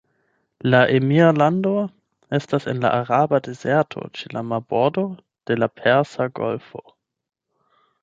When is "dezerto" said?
3.49-4.07